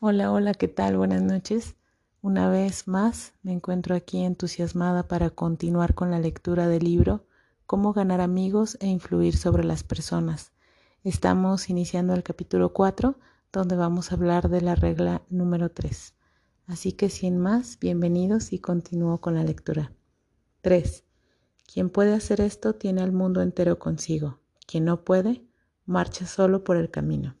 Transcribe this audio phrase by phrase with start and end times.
[0.00, 0.96] Hola, hola, ¿qué tal?
[0.96, 1.74] Buenas noches.
[2.22, 7.26] Una vez más me encuentro aquí entusiasmada para continuar con la lectura del libro
[7.66, 10.52] Cómo ganar amigos e influir sobre las personas.
[11.02, 13.18] Estamos iniciando el capítulo 4,
[13.50, 16.14] donde vamos a hablar de la regla número 3.
[16.68, 19.90] Así que sin más, bienvenidos y continúo con la lectura.
[20.60, 21.02] 3.
[21.66, 24.38] Quien puede hacer esto tiene al mundo entero consigo.
[24.64, 25.44] Quien no puede,
[25.86, 27.34] marcha solo por el camino.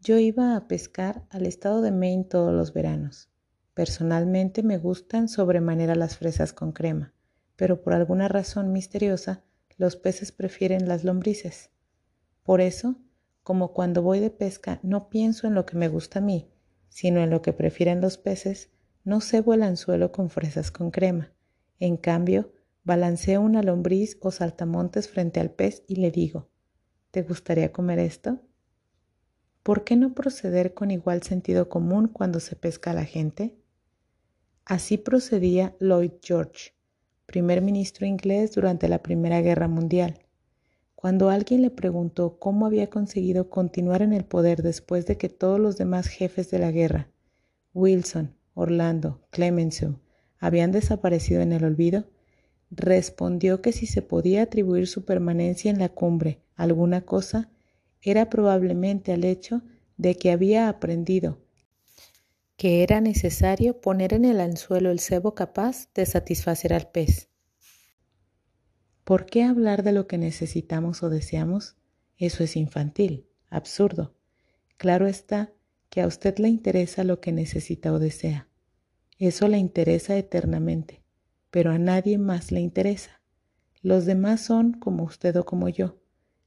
[0.00, 3.28] Yo iba a pescar al estado de Maine todos los veranos.
[3.74, 7.14] Personalmente me gustan sobremanera las fresas con crema,
[7.56, 9.42] pero por alguna razón misteriosa
[9.76, 11.70] los peces prefieren las lombrices.
[12.44, 12.96] Por eso,
[13.42, 16.48] como cuando voy de pesca no pienso en lo que me gusta a mí,
[16.88, 18.70] sino en lo que prefieren los peces,
[19.02, 21.32] no cebo el anzuelo con fresas con crema.
[21.80, 22.52] En cambio,
[22.84, 26.50] balanceo una lombriz o saltamontes frente al pez y le digo,
[27.10, 28.40] ¿te gustaría comer esto?
[29.62, 33.56] ¿Por qué no proceder con igual sentido común cuando se pesca a la gente?
[34.64, 36.74] Así procedía Lloyd George,
[37.26, 40.20] primer ministro inglés durante la Primera Guerra Mundial.
[40.94, 45.60] Cuando alguien le preguntó cómo había conseguido continuar en el poder después de que todos
[45.60, 47.08] los demás jefes de la guerra,
[47.72, 50.00] Wilson, Orlando, Clemenceau,
[50.38, 52.06] habían desaparecido en el olvido,
[52.70, 57.50] respondió que si se podía atribuir su permanencia en la cumbre a alguna cosa,
[58.02, 59.62] era probablemente al hecho
[59.96, 61.38] de que había aprendido
[62.58, 67.28] que era necesario poner en el anzuelo el cebo capaz de satisfacer al pez.
[69.04, 71.76] ¿Por qué hablar de lo que necesitamos o deseamos?
[72.16, 74.16] Eso es infantil, absurdo.
[74.76, 75.52] Claro está
[75.88, 78.48] que a usted le interesa lo que necesita o desea.
[79.18, 81.04] Eso le interesa eternamente,
[81.52, 83.22] pero a nadie más le interesa.
[83.82, 86.00] Los demás son como usted o como yo.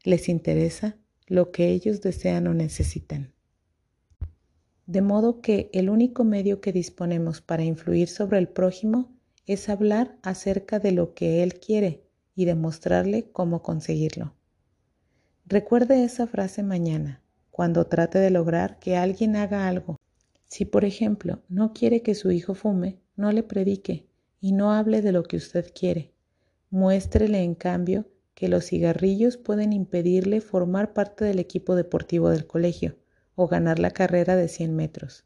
[0.04, 0.98] Les interesa
[1.32, 3.32] lo que ellos desean o necesitan.
[4.86, 9.16] De modo que el único medio que disponemos para influir sobre el prójimo
[9.46, 12.04] es hablar acerca de lo que él quiere
[12.36, 14.34] y demostrarle cómo conseguirlo.
[15.46, 20.02] Recuerde esa frase mañana, cuando trate de lograr que alguien haga algo.
[20.48, 24.06] Si, por ejemplo, no quiere que su hijo fume, no le predique
[24.42, 26.12] y no hable de lo que usted quiere.
[26.72, 28.06] Muéstrele, en cambio,
[28.42, 32.98] que los cigarrillos pueden impedirle formar parte del equipo deportivo del colegio
[33.36, 35.26] o ganar la carrera de 100 metros.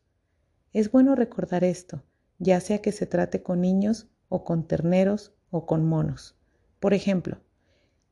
[0.73, 2.03] Es bueno recordar esto,
[2.39, 6.35] ya sea que se trate con niños o con terneros o con monos.
[6.81, 7.39] Por ejemplo,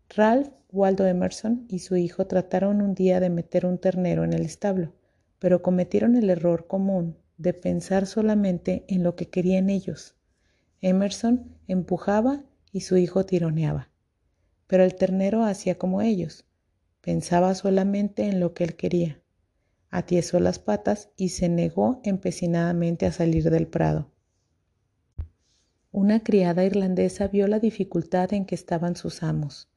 [0.07, 4.43] Ralph Waldo Emerson y su hijo trataron un día de meter un ternero en el
[4.45, 4.93] establo,
[5.37, 10.15] pero cometieron el error común de pensar solamente en lo que querían ellos.
[10.79, 13.89] Emerson empujaba y su hijo tironeaba.
[14.73, 16.45] Pero el ternero hacía como ellos,
[16.99, 19.21] pensaba solamente en lo que él quería.
[19.91, 24.09] Atiesó las patas y se negó empecinadamente a salir del prado.
[25.91, 29.69] Una criada irlandesa vio la dificultad en que estaban sus amos.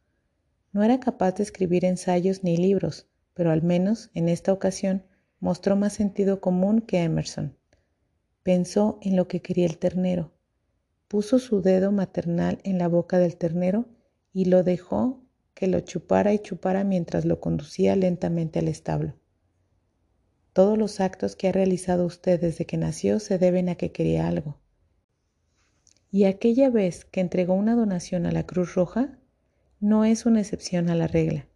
[0.72, 5.04] No era capaz de escribir ensayos ni libros, pero al menos en esta ocasión
[5.40, 7.54] mostró más sentido común que Emerson.
[8.42, 10.32] Pensó en lo que quería el ternero.
[11.06, 13.90] Puso su dedo maternal en la boca del ternero
[14.36, 15.24] y lo dejó
[15.54, 19.14] que lo chupara y chupara mientras lo conducía lentamente al establo.
[20.52, 24.28] Todos los actos que ha realizado usted desde que nació se deben a que quería
[24.28, 24.58] algo.
[26.10, 29.18] Y aquella vez que entregó una donación a la Cruz Roja,
[29.80, 31.46] no es una excepción a la regla.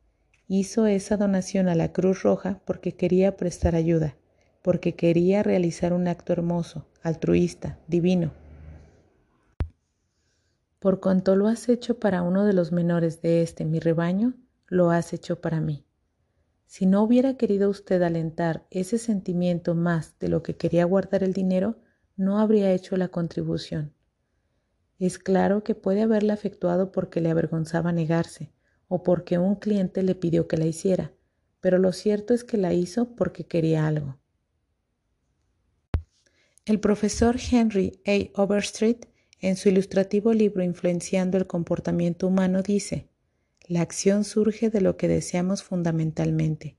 [0.49, 4.17] Hizo esa donación a la Cruz Roja porque quería prestar ayuda,
[4.62, 8.33] porque quería realizar un acto hermoso, altruista, divino,
[10.81, 14.35] por cuanto lo has hecho para uno de los menores de este mi rebaño,
[14.67, 15.85] lo has hecho para mí.
[16.65, 21.35] Si no hubiera querido usted alentar ese sentimiento más de lo que quería guardar el
[21.35, 21.77] dinero,
[22.17, 23.93] no habría hecho la contribución.
[24.99, 28.53] Es claro que puede haberla efectuado porque le avergonzaba negarse
[28.89, 31.12] o porque un cliente le pidió que la hiciera,
[31.61, 34.19] pero lo cierto es que la hizo porque quería algo.
[36.65, 38.41] El profesor Henry A.
[38.43, 39.10] Overstreet
[39.40, 43.08] en su ilustrativo libro Influenciando el comportamiento humano dice,
[43.66, 46.76] la acción surge de lo que deseamos fundamentalmente,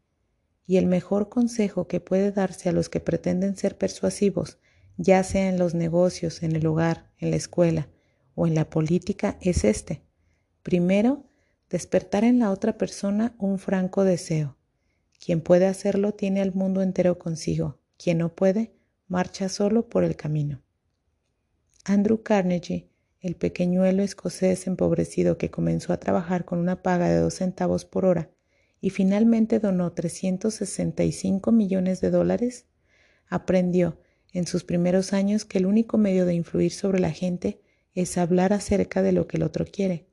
[0.68, 4.60] y el mejor consejo que puede darse a los que pretenden ser persuasivos,
[4.98, 7.90] ya sea en los negocios, en el hogar, en la escuela
[8.36, 10.04] o en la política, es este.
[10.64, 11.24] Primero,
[11.70, 14.58] despertar en la otra persona un franco deseo.
[15.24, 18.74] Quien puede hacerlo tiene al mundo entero consigo, quien no puede,
[19.08, 20.62] marcha solo por el camino.
[21.84, 22.92] Andrew Carnegie,
[23.22, 28.06] el pequeñuelo escocés empobrecido que comenzó a trabajar con una paga de dos centavos por
[28.06, 28.30] hora
[28.80, 32.68] y finalmente donó 365 millones de dólares,
[33.28, 34.00] aprendió
[34.32, 37.62] en sus primeros años que el único medio de influir sobre la gente
[37.96, 40.08] es hablar acerca de lo que el otro quiere.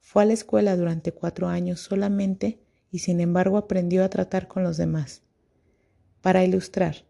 [0.00, 4.62] Fue a la escuela durante cuatro años solamente y sin embargo aprendió a tratar con
[4.62, 5.22] los demás.
[6.22, 7.04] Para ilustrar,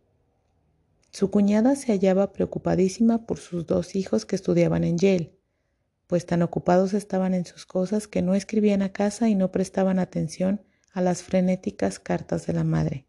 [1.12, 5.36] su cuñada se hallaba preocupadísima por sus dos hijos que estudiaban en Yale,
[6.06, 9.98] pues tan ocupados estaban en sus cosas que no escribían a casa y no prestaban
[9.98, 10.62] atención
[10.92, 13.06] a las frenéticas cartas de la madre.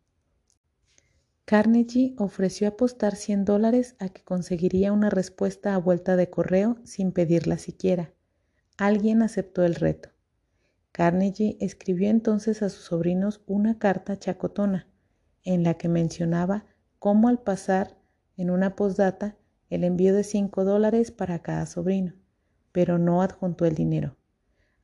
[1.46, 7.12] Carnegie ofreció apostar 100 dólares a que conseguiría una respuesta a vuelta de correo sin
[7.12, 8.14] pedirla siquiera.
[8.78, 10.10] Alguien aceptó el reto.
[10.92, 14.88] Carnegie escribió entonces a sus sobrinos una carta chacotona,
[15.44, 16.66] en la que mencionaba
[17.04, 17.98] cómo al pasar
[18.38, 19.36] en una postdata
[19.70, 22.14] el envío de 5 dólares para cada sobrino,
[22.72, 24.16] pero no adjuntó el dinero.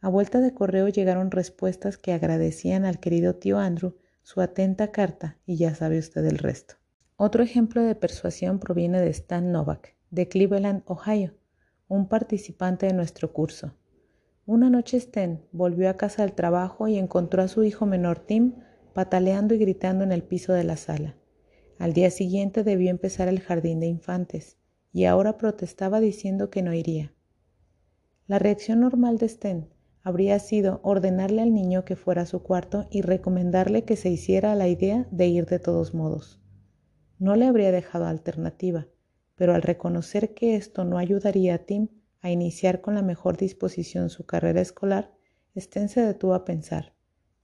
[0.02, 5.38] A vuelta de correo llegaron respuestas que agradecían al querido tío Andrew su atenta carta
[5.46, 6.76] y ya sabe usted el resto.
[7.16, 11.36] Otro ejemplo de persuasión proviene de Stan Novak, de Cleveland, Ohio,
[11.88, 13.76] un participante de nuestro curso.
[14.46, 18.56] Una noche Stan volvió a casa del trabajo y encontró a su hijo menor Tim
[18.92, 21.16] pataleando y gritando en el piso de la sala.
[21.80, 24.58] Al día siguiente debió empezar el jardín de infantes
[24.92, 27.14] y ahora protestaba diciendo que no iría.
[28.28, 29.70] La reacción normal de Sten
[30.04, 34.56] habría sido ordenarle al niño que fuera a su cuarto y recomendarle que se hiciera
[34.56, 36.42] la idea de ir de todos modos.
[37.18, 38.88] No le habría dejado alternativa,
[39.36, 41.88] pero al reconocer que esto no ayudaría a Tim
[42.20, 45.14] a iniciar con la mejor disposición su carrera escolar,
[45.56, 46.94] Sten se detuvo a pensar,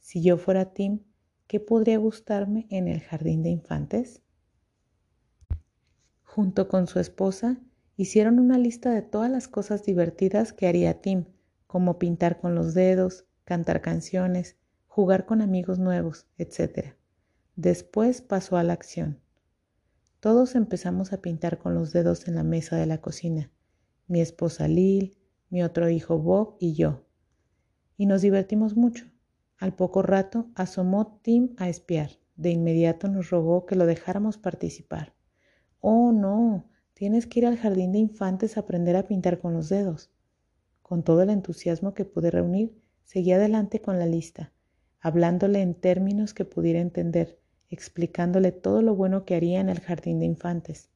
[0.01, 1.05] si yo fuera Tim,
[1.47, 4.24] ¿qué podría gustarme en el jardín de infantes?
[6.35, 7.61] Junto con su esposa,
[7.95, 11.27] hicieron una lista de todas las cosas divertidas que haría Tim
[11.65, 16.95] como pintar con los dedos, cantar canciones, jugar con amigos nuevos, etc.
[17.55, 19.21] Después pasó a la acción.
[20.19, 23.49] Todos empezamos a pintar con los dedos en la mesa de la cocina,
[24.07, 25.17] mi esposa Lil,
[25.49, 27.05] mi otro hijo Bob y yo.
[27.95, 29.05] Y nos divertimos mucho.
[29.57, 32.09] Al poco rato asomó Tim a espiar.
[32.35, 35.14] De inmediato nos rogó que lo dejáramos participar.
[35.87, 36.65] Oh, no,
[36.95, 40.09] tienes que ir al jardín de infantes a aprender a pintar con los dedos.
[40.81, 44.51] Con todo el entusiasmo que pude reunir, seguí adelante con la lista,
[44.99, 47.37] hablándole en términos que pudiera entender,
[47.69, 50.89] explicándole todo lo bueno que haría en el jardín de infantes.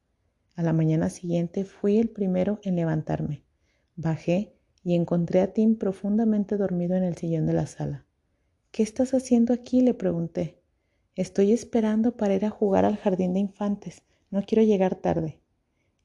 [0.56, 3.44] A la mañana siguiente fui el primero en levantarme.
[3.94, 8.06] Bajé y encontré a Tim profundamente dormido en el sillón de la sala.
[8.72, 9.82] ¿Qué estás haciendo aquí?
[9.82, 10.58] le pregunté.
[11.14, 14.02] Estoy esperando para ir a jugar al jardín de infantes.
[14.30, 15.40] No quiero llegar tarde.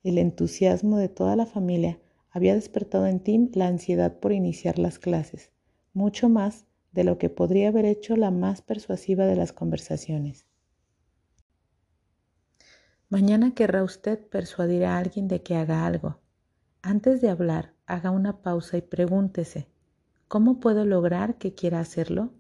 [0.03, 1.99] El entusiasmo de toda la familia
[2.31, 5.51] había despertado en Tim la ansiedad por iniciar las clases,
[5.93, 10.45] mucho más de lo que podría haber hecho la más persuasiva de las conversaciones.
[13.09, 16.19] Mañana querrá usted persuadir a alguien de que haga algo.
[16.81, 19.67] Antes de hablar, haga una pausa y pregúntese,
[20.27, 22.33] ¿cómo puedo lograr que quiera hacerlo?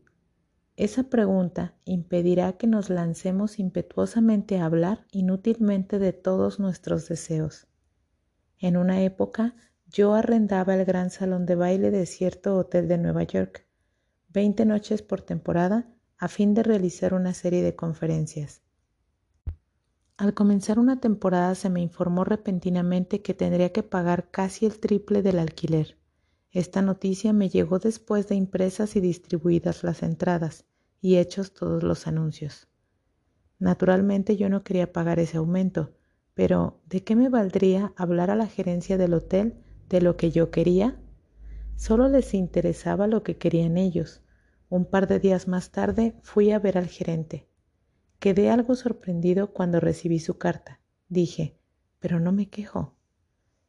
[0.77, 7.67] Esa pregunta impedirá que nos lancemos impetuosamente a hablar inútilmente de todos nuestros deseos.
[8.59, 9.55] En una época
[9.87, 13.65] yo arrendaba el gran salón de baile de cierto hotel de Nueva York,
[14.27, 15.87] veinte noches por temporada,
[16.17, 18.61] a fin de realizar una serie de conferencias.
[20.17, 25.21] Al comenzar una temporada se me informó repentinamente que tendría que pagar casi el triple
[25.21, 25.97] del alquiler.
[26.55, 30.63] Esta noticia me llegó después de impresas y distribuidas las entradas
[31.01, 32.69] y hechos todos los anuncios.
[33.59, 35.91] Naturalmente yo no quería pagar ese aumento,
[36.33, 39.55] pero ¿de qué me valdría hablar a la gerencia del hotel
[39.89, 40.97] de lo que yo quería?
[41.75, 44.21] Solo les interesaba lo que querían ellos.
[44.69, 47.49] Un par de días más tarde fui a ver al gerente.
[48.19, 50.79] Quedé algo sorprendido cuando recibí su carta.
[51.09, 51.59] Dije,
[51.99, 52.95] pero no me quejo.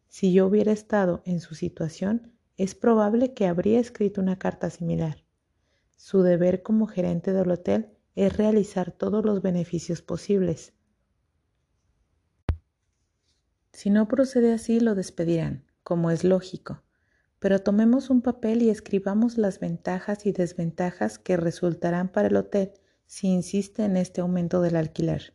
[0.07, 5.25] Si yo hubiera estado en su situación, es probable que habría escrito una carta similar.
[5.97, 10.73] Su deber como gerente del hotel es realizar todos los beneficios posibles.
[13.73, 16.83] Si no procede así, lo despedirán como es lógico,
[17.39, 22.73] pero tomemos un papel y escribamos las ventajas y desventajas que resultarán para el hotel
[23.07, 25.35] si insiste en este aumento del alquiler.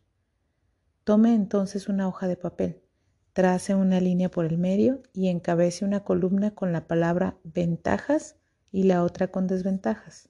[1.04, 2.81] Tome entonces una hoja de papel,
[3.32, 8.36] trace una línea por el medio y encabece una columna con la palabra ventajas
[8.70, 10.28] y la otra con desventajas.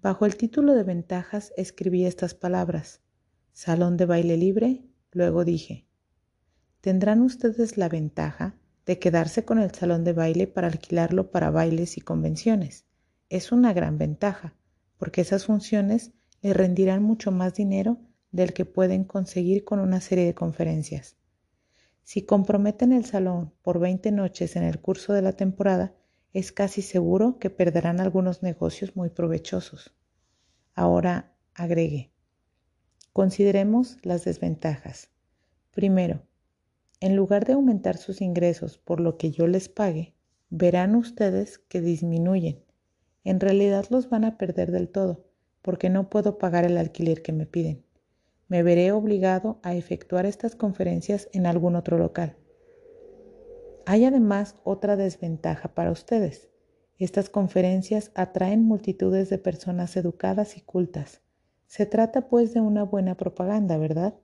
[0.00, 3.00] Bajo el título de ventajas escribí estas palabras,
[3.52, 5.86] salón de baile libre, luego dije,
[6.80, 11.96] ¿tendrán ustedes la ventaja de quedarse con el salón de baile para alquilarlo para bailes
[11.96, 12.84] y convenciones.
[13.28, 14.54] Es una gran ventaja,
[14.98, 17.98] porque esas funciones le rendirán mucho más dinero
[18.30, 21.16] del que pueden conseguir con una serie de conferencias.
[22.04, 25.94] Si comprometen el salón por 20 noches en el curso de la temporada,
[26.34, 29.94] es casi seguro que perderán algunos negocios muy provechosos.
[30.74, 32.12] Ahora agregue.
[33.12, 35.10] Consideremos las desventajas.
[35.70, 36.22] Primero,
[37.00, 40.14] en lugar de aumentar sus ingresos por lo que yo les pague,
[40.50, 42.62] verán ustedes que disminuyen.
[43.24, 45.24] En realidad los van a perder del todo,
[45.62, 47.84] porque no puedo pagar el alquiler que me piden.
[48.48, 52.36] Me veré obligado a efectuar estas conferencias en algún otro local.
[53.86, 56.48] Hay además otra desventaja para ustedes.
[56.98, 61.20] Estas conferencias atraen multitudes de personas educadas y cultas.
[61.66, 64.14] Se trata pues de una buena propaganda, ¿verdad?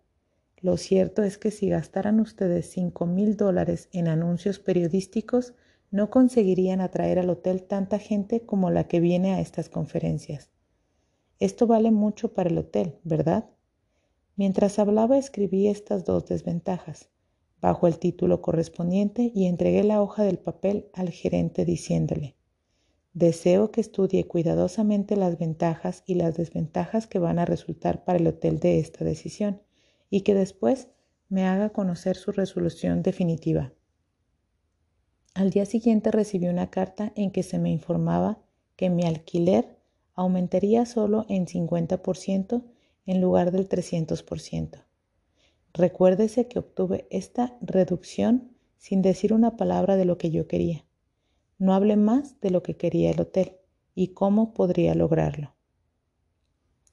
[0.61, 5.55] Lo cierto es que si gastaran ustedes cinco mil dólares en anuncios periodísticos,
[5.91, 10.51] no conseguirían atraer al hotel tanta gente como la que viene a estas conferencias.
[11.39, 13.47] Esto vale mucho para el hotel, ¿verdad?
[14.41, 17.11] Mientras hablaba escribí estas dos desventajas
[17.61, 22.37] bajo el título correspondiente y entregué la hoja del papel al gerente diciéndole
[23.13, 28.27] Deseo que estudie cuidadosamente las ventajas y las desventajas que van a resultar para el
[28.29, 29.61] hotel de esta decisión
[30.09, 30.89] y que después
[31.29, 33.75] me haga conocer su resolución definitiva.
[35.35, 38.39] Al día siguiente recibí una carta en que se me informaba
[38.77, 39.77] que mi alquiler
[40.15, 42.63] aumentaría solo en 50%
[43.11, 44.85] en lugar del 300%.
[45.75, 50.87] Recuérdese que obtuve esta reducción sin decir una palabra de lo que yo quería.
[51.59, 53.57] No hablé más de lo que quería el hotel
[53.97, 55.57] y cómo podría lograrlo.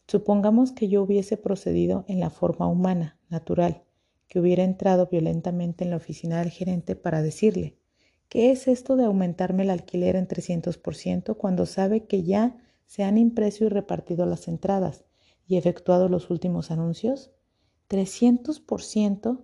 [0.07, 3.83] Supongamos que yo hubiese procedido en la forma humana, natural,
[4.27, 7.77] que hubiera entrado violentamente en la oficina del gerente para decirle,
[8.27, 12.57] ¿qué es esto de aumentarme el alquiler en 300% cuando sabe que ya
[12.87, 15.06] se han impreso y repartido las entradas
[15.47, 17.31] y efectuado los últimos anuncios?
[17.89, 19.41] 300%.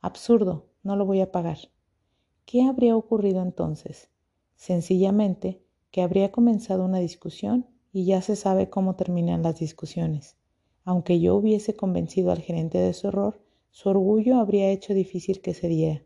[0.00, 1.58] Absurdo, no lo voy a pagar.
[2.46, 4.10] ¿Qué habría ocurrido entonces?
[4.56, 10.36] Sencillamente que habría comenzado una discusión y ya se sabe cómo terminan las discusiones.
[10.84, 13.40] Aunque yo hubiese convencido al gerente de su error,
[13.70, 16.02] su orgullo habría hecho difícil que se diera.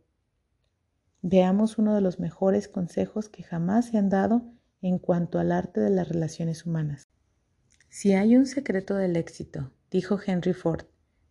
[1.22, 4.42] Veamos uno de los mejores consejos que jamás se han dado
[4.82, 7.05] en cuanto al arte de las relaciones humanas.
[7.98, 10.84] Si hay un secreto del éxito, dijo Henry Ford,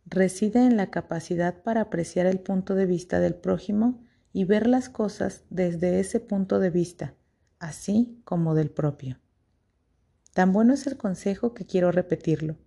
[0.07, 4.03] reside en la capacidad para apreciar el punto de vista del prójimo
[4.33, 7.13] y ver las cosas desde ese punto de vista,
[7.59, 9.19] así como del propio.
[10.33, 12.57] Tan bueno es el consejo que quiero repetirlo.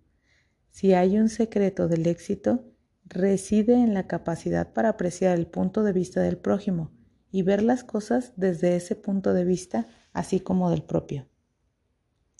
[0.69, 2.71] Si hay un secreto del éxito,
[3.03, 6.89] reside en la capacidad para apreciar el punto de vista del prójimo
[7.31, 11.27] y ver las cosas desde ese punto de vista, así como del propio.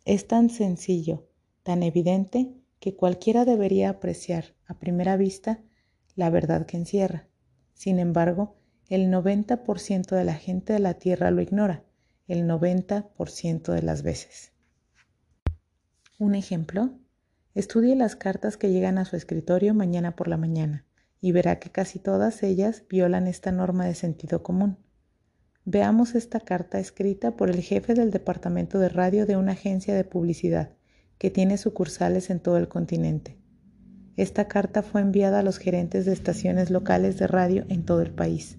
[0.06, 1.29] Es tan sencillo,
[1.70, 5.62] tan evidente, que cualquiera debería apreciar a primera vista
[6.16, 7.28] la verdad que encierra.
[7.76, 8.56] Sin embargo,
[8.88, 11.84] el 90% de la gente de la Tierra lo ignora,
[12.28, 14.52] el 90% de las veces.
[16.18, 16.90] Un ejemplo,
[17.54, 20.88] estudie las cartas que llegan a su escritorio mañana por la mañana
[21.22, 24.80] y verá que casi todas ellas violan esta norma de sentido común.
[25.66, 30.04] Veamos esta carta escrita por el jefe del departamento de radio de una agencia de
[30.04, 30.79] publicidad
[31.20, 33.38] que tiene sucursales en todo el continente.
[34.16, 38.12] Esta carta fue enviada a los gerentes de estaciones locales de radio en todo el
[38.12, 38.58] país.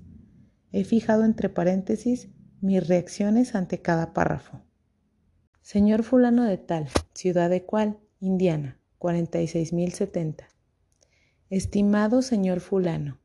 [0.71, 2.29] He fijado entre paréntesis
[2.61, 4.61] mis reacciones ante cada párrafo.
[5.63, 10.45] Señor fulano de tal, ciudad de cual, Indiana, 46.070.
[11.49, 13.19] Estimado señor fulano,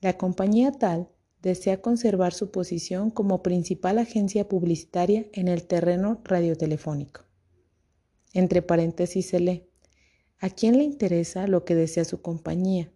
[0.00, 1.08] la compañía tal
[1.42, 7.29] desea conservar su posición como principal agencia publicitaria en el terreno radiotelefónico.
[8.32, 9.66] Entre paréntesis se lee,
[10.38, 12.92] ¿a quién le interesa lo que desea su compañía?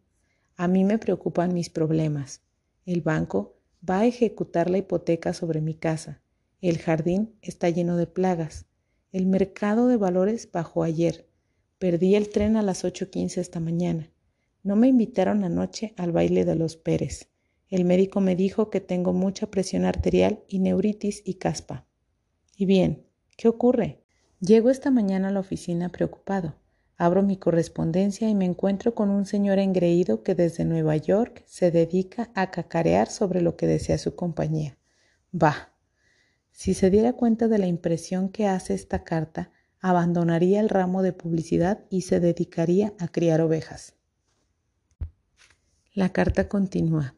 [0.56, 2.42] A mí me preocupan mis problemas.
[2.86, 3.56] El banco
[3.88, 6.22] va a ejecutar la hipoteca sobre mi casa.
[6.60, 8.66] El jardín está lleno de plagas.
[9.10, 11.28] El mercado de valores bajó ayer.
[11.78, 14.10] Perdí el tren a las 8.15 esta mañana.
[14.62, 17.28] No me invitaron anoche al baile de los Pérez.
[17.68, 21.86] El médico me dijo que tengo mucha presión arterial y neuritis y caspa.
[22.56, 23.04] Y bien,
[23.36, 24.03] ¿qué ocurre?
[24.44, 26.54] Llego esta mañana a la oficina preocupado.
[26.98, 31.70] Abro mi correspondencia y me encuentro con un señor engreído que desde Nueva York se
[31.70, 34.76] dedica a cacarear sobre lo que desea su compañía.
[35.32, 35.72] Bah,
[36.50, 41.14] si se diera cuenta de la impresión que hace esta carta, abandonaría el ramo de
[41.14, 43.94] publicidad y se dedicaría a criar ovejas.
[45.94, 47.14] La carta continúa.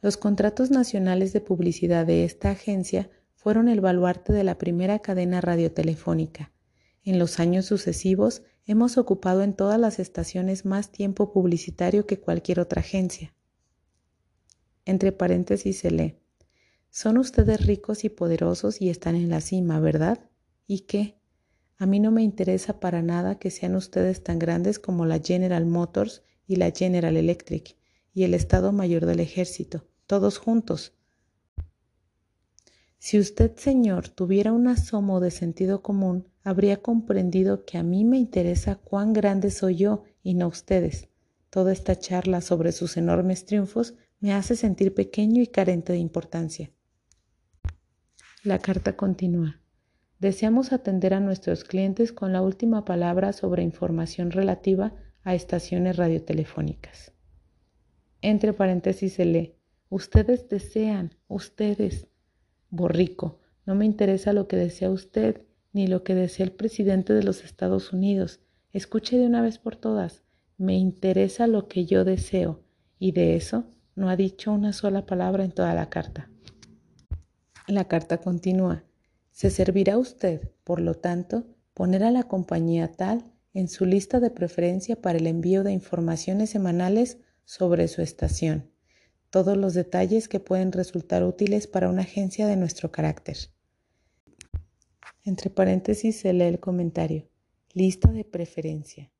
[0.00, 3.10] Los contratos nacionales de publicidad de esta agencia
[3.46, 6.50] fueron el baluarte de la primera cadena radiotelefónica.
[7.04, 12.58] En los años sucesivos hemos ocupado en todas las estaciones más tiempo publicitario que cualquier
[12.58, 13.36] otra agencia.
[14.84, 16.16] Entre paréntesis se lee,
[16.90, 20.28] son ustedes ricos y poderosos y están en la cima, ¿verdad?
[20.66, 21.20] ¿Y qué?
[21.78, 25.66] A mí no me interesa para nada que sean ustedes tan grandes como la General
[25.66, 27.76] Motors y la General Electric
[28.12, 30.95] y el Estado Mayor del Ejército, todos juntos.
[32.98, 38.18] Si usted, señor, tuviera un asomo de sentido común, habría comprendido que a mí me
[38.18, 41.08] interesa cuán grande soy yo y no ustedes.
[41.50, 46.70] Toda esta charla sobre sus enormes triunfos me hace sentir pequeño y carente de importancia.
[48.42, 49.60] La carta continúa.
[50.18, 57.12] Deseamos atender a nuestros clientes con la última palabra sobre información relativa a estaciones radiotelefónicas.
[58.22, 59.56] Entre paréntesis se lee,
[59.88, 62.08] ustedes desean, ustedes.
[62.70, 65.42] Borrico, no me interesa lo que desea usted
[65.72, 68.40] ni lo que desea el presidente de los Estados Unidos.
[68.72, 70.22] Escuche de una vez por todas.
[70.56, 72.62] Me interesa lo que yo deseo,
[72.98, 76.30] y de eso no ha dicho una sola palabra en toda la carta.
[77.66, 78.84] La carta continúa.
[79.32, 81.44] Se servirá usted, por lo tanto,
[81.74, 86.50] poner a la compañía tal en su lista de preferencia para el envío de informaciones
[86.50, 88.70] semanales sobre su estación,
[89.36, 93.36] todos los detalles que pueden resultar útiles para una agencia de nuestro carácter.
[95.24, 97.28] Entre paréntesis se lee el comentario.
[97.74, 99.12] Lista de preferencia.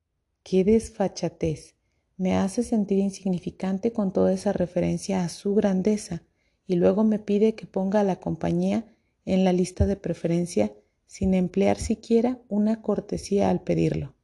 [0.43, 1.75] ¡Qué desfachatez!
[2.17, 6.23] Me hace sentir insignificante con toda esa referencia a su grandeza
[6.67, 8.87] y luego me pide que ponga a la compañía
[9.27, 10.73] en la lista de preferencia
[11.05, 14.15] sin emplear siquiera una cortesía al pedirlo.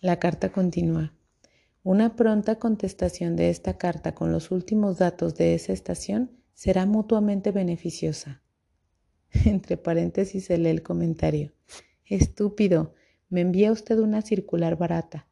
[0.00, 1.12] La carta continúa.
[1.84, 7.50] Una pronta contestación de esta carta con los últimos datos de esa estación será mutuamente
[7.50, 8.40] beneficiosa.
[9.46, 11.50] Entre paréntesis se lee el comentario.
[12.06, 12.94] Estúpido,
[13.30, 15.26] me envía usted una circular barata,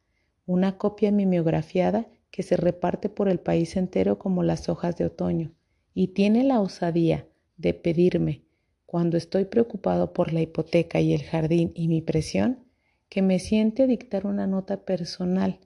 [0.45, 5.53] una copia mimeografiada que se reparte por el país entero como las hojas de otoño,
[5.95, 8.43] y tiene la osadía de pedirme,
[8.87, 12.59] cuando estoy preocupado por la hipoteca y el jardín y mi presión,
[13.09, 15.61] que me siente a dictar una nota personal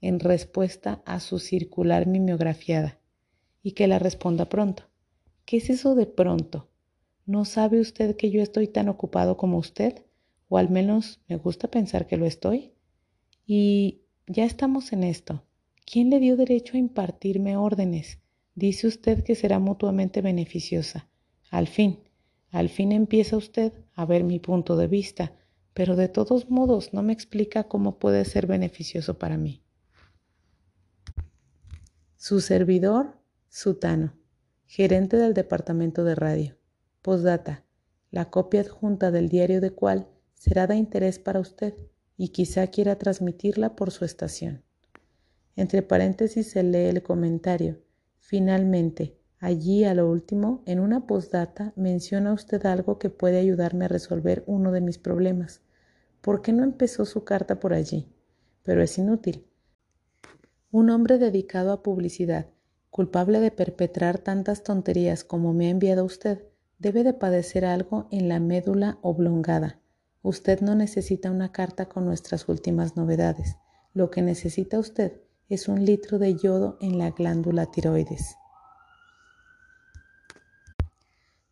[0.00, 2.98] en respuesta a su circular mimeografiada
[3.62, 4.84] y que la responda pronto.
[5.44, 6.68] ¿Qué es eso de pronto?
[7.26, 10.04] ¿No sabe usted que yo estoy tan ocupado como usted?
[10.48, 12.72] O al menos me gusta pensar que lo estoy.
[13.46, 15.44] Y ya estamos en esto.
[15.84, 18.18] ¿Quién le dio derecho a impartirme órdenes?
[18.54, 21.08] Dice usted que será mutuamente beneficiosa.
[21.50, 22.00] Al fin,
[22.50, 25.32] al fin empieza usted a ver mi punto de vista,
[25.74, 29.62] pero de todos modos no me explica cómo puede ser beneficioso para mí.
[32.22, 33.16] Su servidor,
[33.48, 34.12] Sutano,
[34.66, 36.54] gerente del departamento de radio.
[37.00, 37.64] Postdata.
[38.10, 41.72] La copia adjunta del diario de cual será de interés para usted
[42.18, 44.62] y quizá quiera transmitirla por su estación.
[45.56, 47.80] Entre paréntesis se lee el comentario.
[48.18, 53.88] Finalmente, allí a lo último, en una postdata, menciona usted algo que puede ayudarme a
[53.88, 55.62] resolver uno de mis problemas.
[56.20, 58.12] ¿Por qué no empezó su carta por allí?
[58.62, 59.46] Pero es inútil.
[60.72, 62.46] Un hombre dedicado a publicidad,
[62.90, 66.44] culpable de perpetrar tantas tonterías como me ha enviado usted,
[66.78, 69.80] debe de padecer algo en la médula oblongada.
[70.22, 73.56] Usted no necesita una carta con nuestras últimas novedades.
[73.94, 78.36] Lo que necesita usted es un litro de yodo en la glándula tiroides.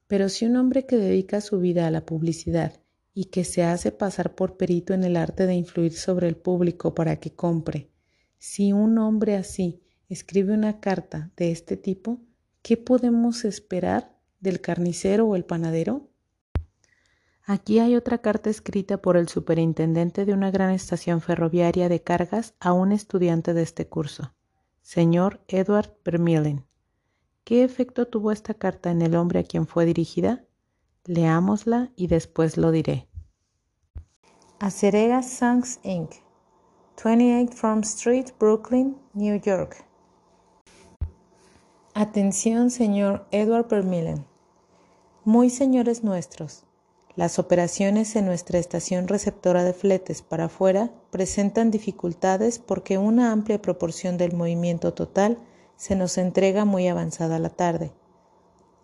[0.07, 2.73] Pero si un hombre que dedica su vida a la publicidad
[3.15, 6.95] y que se hace pasar por perito en el arte de influir sobre el público
[6.95, 7.91] para que compre,
[8.39, 12.21] si un hombre así escribe una carta de este tipo,
[12.63, 16.09] ¿qué podemos esperar del carnicero o el panadero?
[17.45, 22.55] Aquí hay otra carta escrita por el superintendente de una gran estación ferroviaria de cargas
[22.61, 24.35] a un estudiante de este curso,
[24.83, 26.67] señor Edward Vermeulen.
[27.45, 30.45] ¿Qué efecto tuvo esta carta en el hombre a quien fue dirigida?
[31.05, 33.09] Leámosla y después lo diré.
[34.61, 36.28] Acerega Songs Inc.,
[37.01, 39.85] 28 Front Street, Brooklyn, New York.
[41.95, 44.25] Atención, señor Edward Vermeulen.
[45.25, 46.65] Muy señores nuestros,
[47.15, 53.63] las operaciones en nuestra estación receptora de fletes para afuera presentan dificultades porque una amplia
[53.63, 55.39] proporción del movimiento total
[55.77, 57.93] se nos entrega muy avanzada la tarde.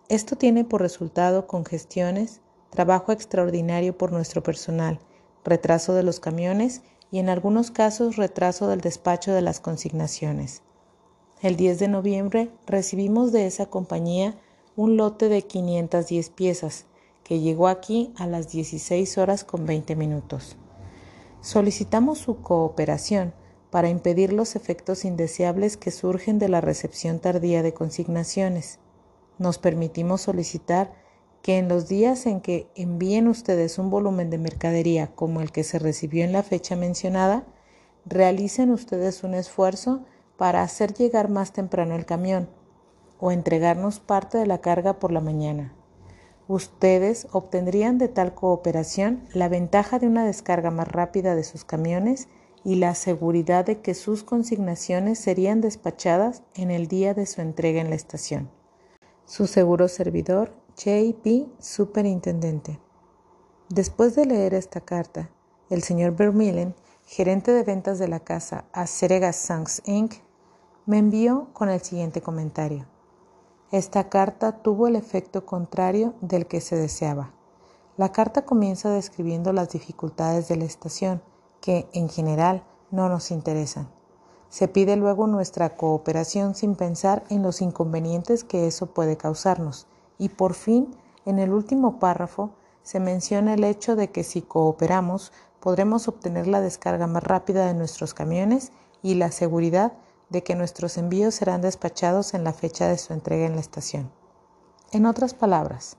[0.07, 5.01] Esto tiene por resultado congestiones, trabajo extraordinario por nuestro personal,
[5.43, 6.81] retraso de los camiones
[7.15, 10.63] y en algunos casos retraso del despacho de las consignaciones.
[11.41, 14.35] El 10 de noviembre recibimos de esa compañía
[14.75, 16.87] un lote de 510 piezas
[17.23, 20.57] que llegó aquí a las 16 horas con 20 minutos.
[21.39, 23.33] Solicitamos su cooperación
[23.69, 28.79] para impedir los efectos indeseables que surgen de la recepción tardía de consignaciones.
[29.37, 30.91] Nos permitimos solicitar
[31.45, 35.63] que en los días en que envíen ustedes un volumen de mercadería como el que
[35.63, 37.43] se recibió en la fecha mencionada,
[38.03, 40.03] realicen ustedes un esfuerzo
[40.37, 42.49] para hacer llegar más temprano el camión
[43.19, 45.71] o entregarnos parte de la carga por la mañana.
[46.47, 52.27] Ustedes obtendrían de tal cooperación la ventaja de una descarga más rápida de sus camiones
[52.63, 57.81] y la seguridad de que sus consignaciones serían despachadas en el día de su entrega
[57.81, 58.49] en la estación.
[59.25, 61.47] Su seguro servidor, J.P.
[61.57, 62.81] Superintendente.
[63.69, 65.29] Después de leer esta carta,
[65.69, 70.15] el señor Vermillen, gerente de ventas de la casa Acerega Sanks Inc.,
[70.85, 72.87] me envió con el siguiente comentario.
[73.71, 77.31] Esta carta tuvo el efecto contrario del que se deseaba.
[77.95, 81.21] La carta comienza describiendo las dificultades de la estación,
[81.61, 83.89] que en general no nos interesan.
[84.49, 89.87] Se pide luego nuestra cooperación sin pensar en los inconvenientes que eso puede causarnos.
[90.17, 92.51] Y por fin, en el último párrafo,
[92.83, 97.73] se menciona el hecho de que si cooperamos podremos obtener la descarga más rápida de
[97.73, 99.93] nuestros camiones y la seguridad
[100.29, 104.11] de que nuestros envíos serán despachados en la fecha de su entrega en la estación.
[104.91, 105.97] En otras palabras,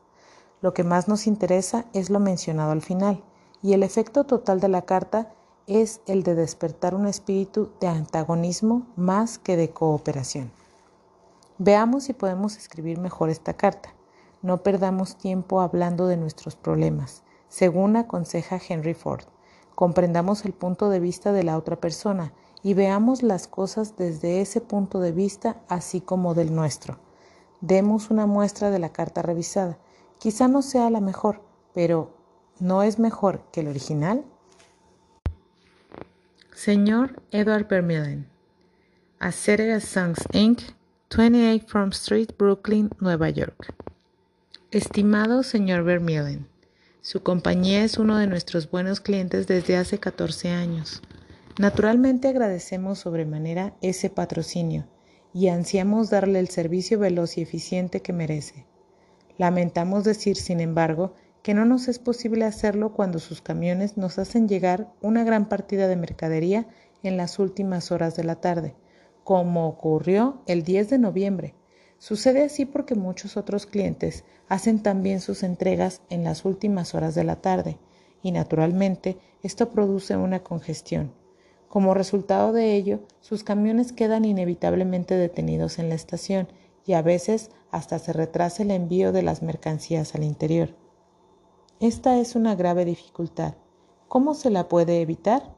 [0.60, 3.22] lo que más nos interesa es lo mencionado al final,
[3.62, 5.32] y el efecto total de la carta
[5.66, 10.52] es el de despertar un espíritu de antagonismo más que de cooperación.
[11.58, 13.94] Veamos si podemos escribir mejor esta carta.
[14.42, 19.24] No perdamos tiempo hablando de nuestros problemas, según aconseja Henry Ford.
[19.74, 24.60] Comprendamos el punto de vista de la otra persona y veamos las cosas desde ese
[24.60, 26.98] punto de vista así como del nuestro.
[27.60, 29.78] Demos una muestra de la carta revisada.
[30.18, 31.42] Quizá no sea la mejor,
[31.74, 32.14] pero
[32.58, 34.24] ¿no es mejor que el original?
[36.54, 38.28] Señor Edward Vermillen,
[39.18, 40.60] Acerega Sons Inc.,
[41.16, 43.74] 28 Front Street, Brooklyn, Nueva York.
[44.72, 46.48] Estimado señor Vermillen,
[47.00, 51.02] su compañía es uno de nuestros buenos clientes desde hace 14 años.
[51.56, 54.88] Naturalmente agradecemos sobremanera ese patrocinio
[55.32, 58.66] y ansiamos darle el servicio veloz y eficiente que merece.
[59.38, 64.48] Lamentamos decir, sin embargo, que no nos es posible hacerlo cuando sus camiones nos hacen
[64.48, 66.66] llegar una gran partida de mercadería
[67.04, 68.74] en las últimas horas de la tarde,
[69.22, 71.54] como ocurrió el 10 de noviembre.
[71.98, 77.24] Sucede así porque muchos otros clientes hacen también sus entregas en las últimas horas de
[77.24, 77.78] la tarde,
[78.22, 81.12] y naturalmente esto produce una congestión.
[81.68, 86.48] Como resultado de ello, sus camiones quedan inevitablemente detenidos en la estación
[86.84, 90.74] y a veces hasta se retrasa el envío de las mercancías al interior.
[91.80, 93.54] Esta es una grave dificultad.
[94.08, 95.54] ¿Cómo se la puede evitar?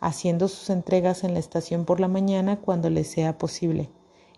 [0.00, 3.90] Haciendo sus entregas en la estación por la mañana cuando les sea posible.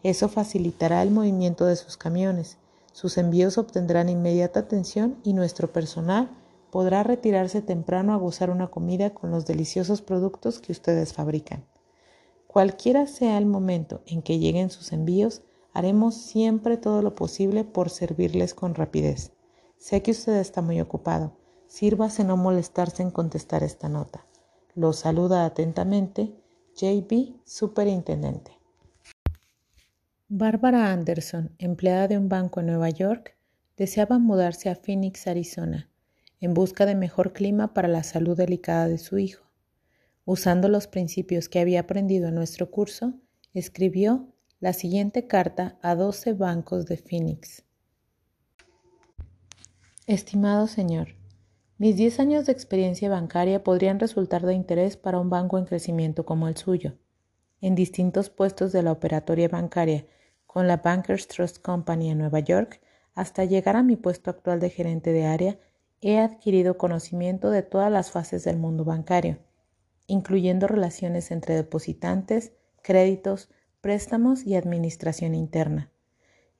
[0.02, 2.56] Eso facilitará el movimiento de sus camiones.
[2.92, 6.30] Sus envíos obtendrán inmediata atención y nuestro personal
[6.70, 11.64] podrá retirarse temprano a gozar una comida con los deliciosos productos que ustedes fabrican.
[12.46, 17.90] Cualquiera sea el momento en que lleguen sus envíos, haremos siempre todo lo posible por
[17.90, 19.32] servirles con rapidez.
[19.78, 21.32] Sé que usted está muy ocupado.
[21.66, 24.26] Sírvase no molestarse en contestar esta nota.
[24.74, 26.34] Lo saluda atentamente
[26.76, 28.59] JB, Superintendente.
[30.32, 33.36] Bárbara Anderson, empleada de un banco en Nueva York,
[33.76, 35.90] deseaba mudarse a Phoenix, Arizona
[36.40, 39.44] en busca de mejor clima para la salud delicada de su hijo.
[40.24, 43.14] Usando los principios que había aprendido en nuestro curso,
[43.54, 44.28] escribió
[44.60, 47.64] la siguiente carta a 12 bancos de Phoenix.
[50.06, 51.08] Estimado señor,
[51.76, 56.24] mis 10 años de experiencia bancaria podrían resultar de interés para un banco en crecimiento
[56.24, 56.96] como el suyo.
[57.60, 60.06] En distintos puestos de la operatoria bancaria
[60.52, 62.80] con la Bankers Trust Company en Nueva York,
[63.14, 65.60] hasta llegar a mi puesto actual de gerente de área,
[66.00, 69.38] he adquirido conocimiento de todas las fases del mundo bancario,
[70.08, 72.50] incluyendo relaciones entre depositantes,
[72.82, 73.48] créditos,
[73.80, 75.92] préstamos y administración interna.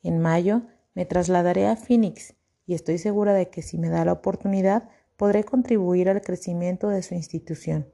[0.05, 0.63] En mayo
[0.95, 2.35] me trasladaré a Phoenix
[2.67, 7.03] y estoy segura de que si me da la oportunidad podré contribuir al crecimiento de
[7.03, 7.93] su institución.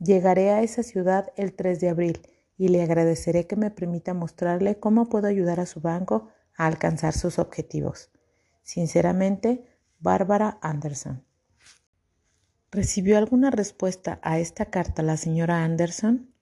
[0.00, 2.22] Llegaré a esa ciudad el 3 de abril
[2.62, 7.12] y le agradeceré que me permita mostrarle cómo puedo ayudar a su banco a alcanzar
[7.12, 8.12] sus objetivos.
[8.62, 9.66] Sinceramente,
[9.98, 11.24] Bárbara Anderson.
[12.70, 16.32] ¿Recibió alguna respuesta a esta carta la señora Anderson?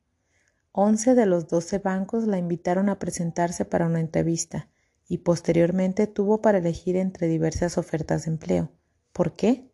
[0.73, 4.69] Once de los doce bancos la invitaron a presentarse para una entrevista
[5.09, 8.71] y posteriormente tuvo para elegir entre diversas ofertas de empleo.
[9.15, 9.73] ¿Por qué?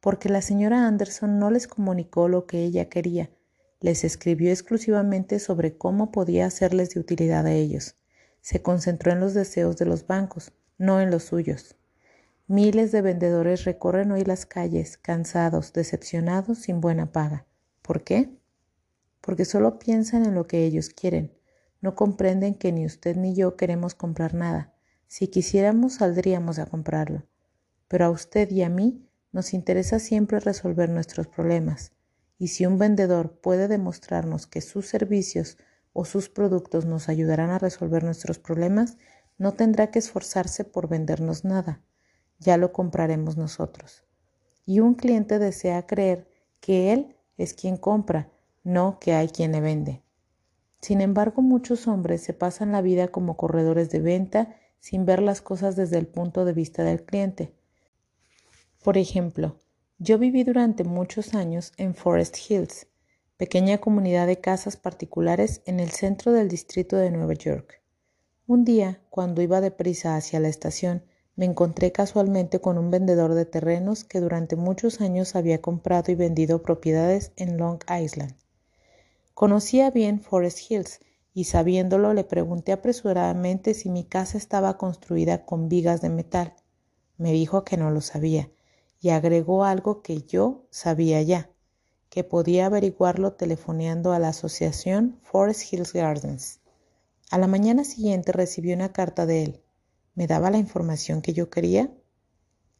[0.00, 3.30] Porque la señora Anderson no les comunicó lo que ella quería,
[3.80, 7.96] les escribió exclusivamente sobre cómo podía hacerles de utilidad a ellos.
[8.40, 11.76] Se concentró en los deseos de los bancos, no en los suyos.
[12.48, 17.44] Miles de vendedores recorren hoy las calles, cansados, decepcionados, sin buena paga.
[17.82, 18.30] ¿Por qué?
[19.20, 21.32] Porque solo piensan en lo que ellos quieren.
[21.80, 24.72] No comprenden que ni usted ni yo queremos comprar nada.
[25.08, 27.24] Si quisiéramos, saldríamos a comprarlo.
[27.88, 31.95] Pero a usted y a mí nos interesa siempre resolver nuestros problemas.
[32.38, 35.58] Y si un vendedor puede demostrarnos que sus servicios
[35.92, 38.98] o sus productos nos ayudarán a resolver nuestros problemas,
[39.38, 41.82] no tendrá que esforzarse por vendernos nada,
[42.38, 44.04] ya lo compraremos nosotros.
[44.64, 46.28] Y un cliente desea creer
[46.60, 48.30] que él es quien compra,
[48.64, 50.02] no que hay quien le vende.
[50.80, 55.40] Sin embargo, muchos hombres se pasan la vida como corredores de venta sin ver las
[55.40, 57.54] cosas desde el punto de vista del cliente.
[58.84, 59.60] Por ejemplo,
[59.98, 62.86] yo viví durante muchos años en Forest Hills,
[63.38, 67.80] pequeña comunidad de casas particulares en el centro del distrito de Nueva York.
[68.46, 71.02] Un día, cuando iba deprisa hacia la estación,
[71.34, 76.14] me encontré casualmente con un vendedor de terrenos que durante muchos años había comprado y
[76.14, 78.34] vendido propiedades en Long Island.
[79.32, 81.00] Conocía bien Forest Hills
[81.32, 86.54] y sabiéndolo le pregunté apresuradamente si mi casa estaba construida con vigas de metal.
[87.16, 88.50] Me dijo que no lo sabía
[89.00, 91.50] y agregó algo que yo sabía ya,
[92.08, 96.60] que podía averiguarlo telefoneando a la asociación Forest Hills Gardens.
[97.30, 99.62] A la mañana siguiente recibí una carta de él.
[100.14, 101.92] ¿Me daba la información que yo quería?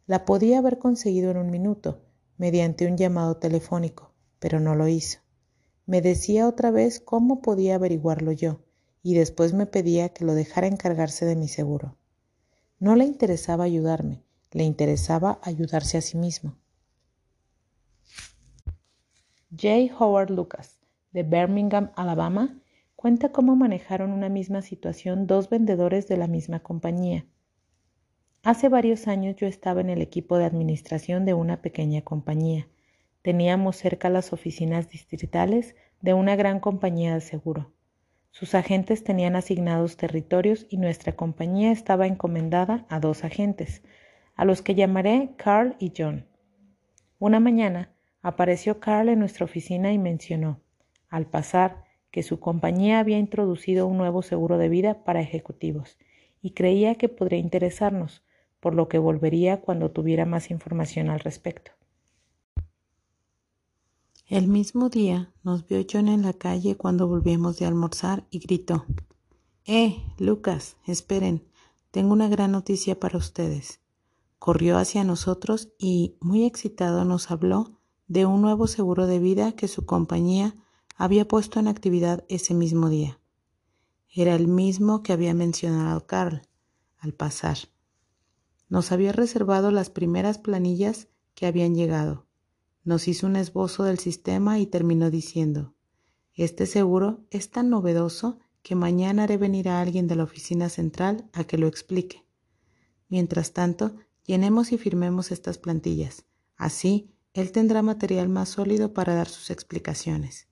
[0.06, 2.00] La podía haber conseguido en un minuto,
[2.38, 5.18] mediante un llamado telefónico, pero no lo hizo.
[5.84, 8.60] Me decía otra vez cómo podía averiguarlo yo,
[9.02, 11.96] y después me pedía que lo dejara encargarse de mi seguro.
[12.78, 14.22] No le interesaba ayudarme,
[14.56, 16.54] le interesaba ayudarse a sí mismo.
[19.50, 19.94] J.
[19.98, 20.80] Howard Lucas,
[21.12, 22.58] de Birmingham, Alabama,
[22.94, 27.26] cuenta cómo manejaron una misma situación dos vendedores de la misma compañía.
[28.44, 32.66] Hace varios años yo estaba en el equipo de administración de una pequeña compañía.
[33.20, 37.74] Teníamos cerca las oficinas distritales de una gran compañía de seguro.
[38.30, 43.82] Sus agentes tenían asignados territorios y nuestra compañía estaba encomendada a dos agentes,
[44.36, 46.26] a los que llamaré Carl y John.
[47.18, 47.90] Una mañana
[48.22, 50.60] apareció Carl en nuestra oficina y mencionó,
[51.08, 55.98] al pasar, que su compañía había introducido un nuevo seguro de vida para ejecutivos
[56.40, 58.22] y creía que podría interesarnos,
[58.60, 61.72] por lo que volvería cuando tuviera más información al respecto.
[64.28, 68.84] El mismo día nos vio John en la calle cuando volvimos de almorzar y gritó
[69.66, 71.44] Eh, Lucas, esperen,
[71.90, 73.80] tengo una gran noticia para ustedes
[74.38, 79.68] corrió hacia nosotros y, muy excitado, nos habló de un nuevo seguro de vida que
[79.68, 80.54] su compañía
[80.96, 83.20] había puesto en actividad ese mismo día.
[84.08, 86.42] Era el mismo que había mencionado Carl
[86.98, 87.58] al pasar.
[88.68, 92.26] Nos había reservado las primeras planillas que habían llegado.
[92.82, 95.74] Nos hizo un esbozo del sistema y terminó diciendo,
[96.34, 101.28] Este seguro es tan novedoso que mañana haré venir a alguien de la oficina central
[101.32, 102.24] a que lo explique.
[103.08, 103.94] Mientras tanto,
[104.26, 106.24] Llenemos y firmemos estas plantillas.
[106.56, 110.48] Así, él tendrá material más sólido para dar sus explicaciones.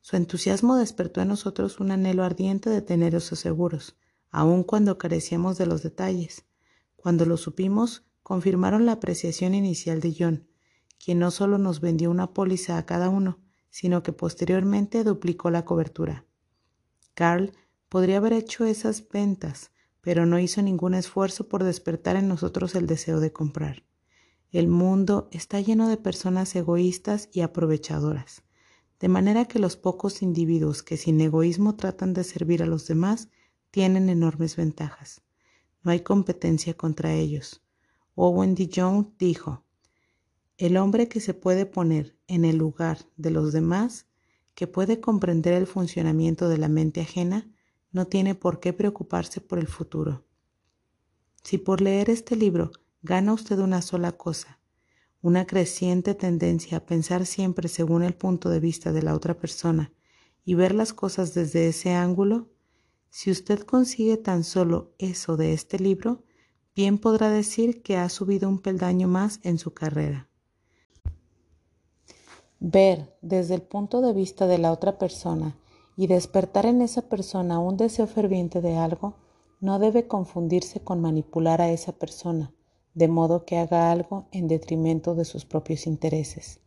[0.00, 3.96] Su entusiasmo despertó en nosotros un anhelo ardiente de tener esos seguros,
[4.30, 6.44] aun cuando carecíamos de los detalles.
[6.96, 10.48] Cuando lo supimos, confirmaron la apreciación inicial de John,
[11.02, 13.38] quien no solo nos vendió una póliza a cada uno,
[13.70, 16.26] sino que posteriormente duplicó la cobertura.
[17.14, 17.52] Carl
[17.88, 19.70] podría haber hecho esas ventas,
[20.04, 23.84] pero no hizo ningún esfuerzo por despertar en nosotros el deseo de comprar.
[24.50, 28.42] El mundo está lleno de personas egoístas y aprovechadoras,
[29.00, 33.30] de manera que los pocos individuos que sin egoísmo tratan de servir a los demás
[33.70, 35.22] tienen enormes ventajas.
[35.82, 37.62] No hay competencia contra ellos.
[38.14, 38.68] Owen D.
[38.72, 39.64] Jones dijo,
[40.58, 44.06] el hombre que se puede poner en el lugar de los demás,
[44.54, 47.50] que puede comprender el funcionamiento de la mente ajena,
[47.94, 50.24] no tiene por qué preocuparse por el futuro.
[51.44, 54.58] Si por leer este libro gana usted una sola cosa,
[55.22, 59.92] una creciente tendencia a pensar siempre según el punto de vista de la otra persona
[60.44, 62.48] y ver las cosas desde ese ángulo,
[63.10, 66.24] si usted consigue tan solo eso de este libro,
[66.74, 70.28] bien podrá decir que ha subido un peldaño más en su carrera.
[72.58, 75.54] Ver desde el punto de vista de la otra persona
[75.96, 79.14] y despertar en esa persona un deseo ferviente de algo,
[79.60, 82.52] no debe confundirse con manipular a esa persona,
[82.94, 86.60] de modo que haga algo en detrimento de sus propios intereses.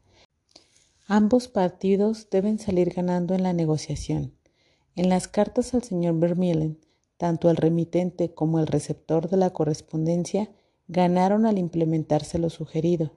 [1.08, 4.34] Ambos partidos deben salir ganando en la negociación.
[4.96, 6.80] En las cartas al señor Vermeulen,
[7.18, 10.50] tanto el remitente como el receptor de la correspondencia
[10.88, 13.14] ganaron al implementarse lo sugerido.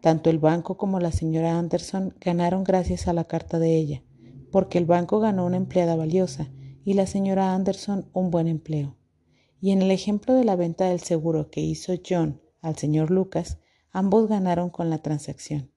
[0.00, 4.02] Tanto el banco como la señora Anderson ganaron gracias a la carta de ella,
[4.54, 6.48] porque el banco ganó una empleada valiosa
[6.84, 8.96] y la señora Anderson un buen empleo.
[9.60, 13.58] Y en el ejemplo de la venta del seguro que hizo John al señor Lucas,
[13.90, 15.72] ambos ganaron con la transacción.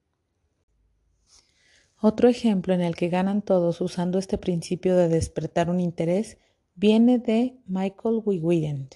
[2.00, 6.38] Otro ejemplo en el que ganan todos usando este principio de despertar un interés
[6.76, 8.94] viene de Michael Wigwident,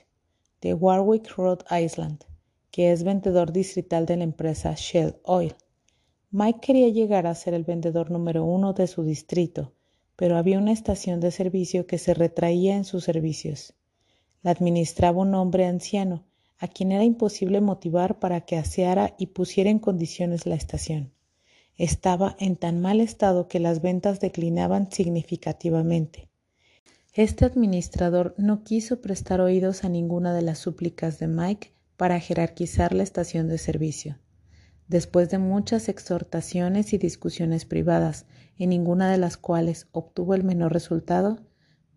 [0.61, 2.19] de Warwick, Rhode Island,
[2.69, 5.55] que es vendedor distrital de la empresa Shell Oil.
[6.31, 9.73] Mike quería llegar a ser el vendedor número uno de su distrito,
[10.15, 13.73] pero había una estación de servicio que se retraía en sus servicios.
[14.41, 16.25] La administraba un hombre anciano,
[16.57, 21.11] a quien era imposible motivar para que aseara y pusiera en condiciones la estación
[21.77, 26.29] estaba en tan mal estado que las ventas declinaban significativamente.
[27.13, 32.93] Este administrador no quiso prestar oídos a ninguna de las súplicas de Mike para jerarquizar
[32.93, 34.19] la estación de servicio.
[34.91, 38.25] Después de muchas exhortaciones y discusiones privadas,
[38.57, 41.39] en ninguna de las cuales obtuvo el menor resultado,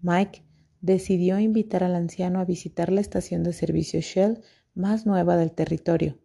[0.01, 0.45] Mike
[0.81, 4.43] decidió invitar al anciano a visitar la estación de servicio Shell
[4.75, 6.21] más nueva del territorio,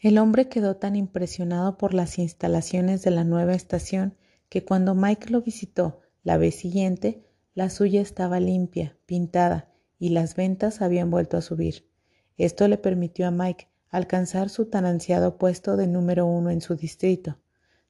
[0.00, 4.16] el hombre quedó tan impresionado por las instalaciones de la nueva estación
[4.48, 7.24] que cuando Mike lo visitó la vez siguiente,
[7.54, 11.88] la suya estaba limpia, pintada, y las ventas habían vuelto a subir.
[12.36, 16.74] Esto le permitió a Mike alcanzar su tan ansiado puesto de número uno en su
[16.74, 17.38] distrito.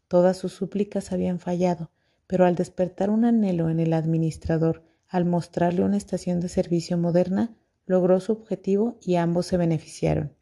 [0.08, 1.90] Todas sus súplicas habían fallado,
[2.26, 7.56] pero al despertar un anhelo en el administrador, al mostrarle una estación de servicio moderna,
[7.86, 10.34] logró su objetivo y ambos se beneficiaron.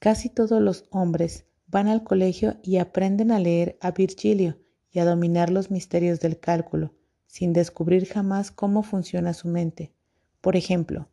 [0.00, 4.58] Casi todos los hombres van al colegio y aprenden a leer a Virgilio
[4.90, 6.94] y a dominar los misterios del cálculo,
[7.26, 9.92] sin descubrir jamás cómo funciona su mente.
[10.40, 11.08] Por ejemplo,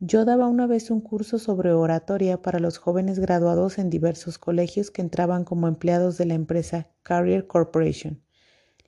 [0.00, 4.92] yo daba una vez un curso sobre oratoria para los jóvenes graduados en diversos colegios
[4.92, 8.22] que entraban como empleados de la empresa Carrier Corporation,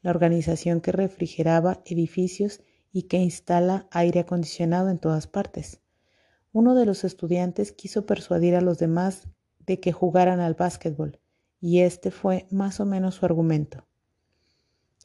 [0.02, 2.60] la organización que refrigeraba edificios
[2.92, 5.80] y que instala aire acondicionado en todas partes.
[6.52, 9.28] Uno de los estudiantes quiso persuadir a los demás
[9.66, 11.18] de que jugaran al básquetbol,
[11.60, 13.84] y este fue más o menos su argumento.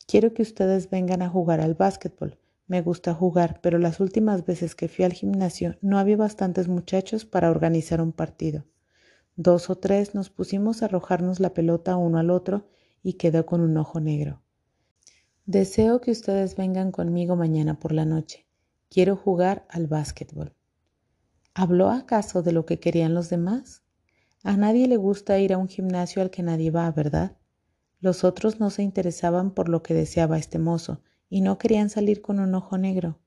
[0.07, 2.37] Quiero que ustedes vengan a jugar al básquetbol.
[2.67, 7.23] Me gusta jugar, pero las últimas veces que fui al gimnasio no había bastantes muchachos
[7.23, 8.65] para organizar un partido.
[9.35, 12.67] Dos o tres nos pusimos a arrojarnos la pelota uno al otro
[13.03, 14.41] y quedó con un ojo negro.
[15.45, 18.47] Deseo que ustedes vengan conmigo mañana por la noche.
[18.89, 20.55] Quiero jugar al básquetbol.
[21.53, 23.83] ¿Habló acaso de lo que querían los demás?
[24.43, 27.37] A nadie le gusta ir a un gimnasio al que nadie va, ¿verdad?
[27.99, 32.21] Los otros no se interesaban por lo que deseaba este mozo y no querían salir
[32.21, 33.19] con un ojo negro.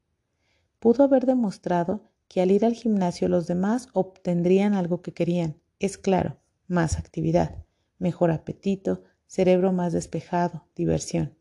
[0.78, 5.98] Pudo haber demostrado que al ir al gimnasio los demás obtendrían algo que querían, es
[5.98, 7.64] claro, más actividad,
[7.98, 11.34] mejor apetito, cerebro más despejado, diversión.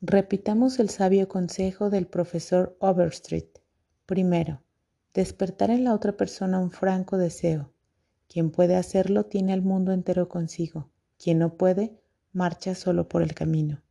[0.00, 3.60] Repitamos el sabio consejo del profesor Overstreet.
[4.04, 4.62] Primero,
[5.14, 7.72] despertar en la otra persona un franco deseo.
[8.28, 10.90] Quien puede hacerlo tiene el mundo entero consigo.
[11.18, 11.98] Quien no puede,
[12.32, 13.82] marcha solo por el camino.